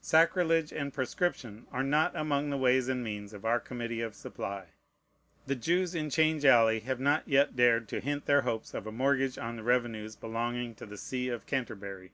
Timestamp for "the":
2.48-2.56, 5.46-5.54, 9.56-9.62, 10.86-10.96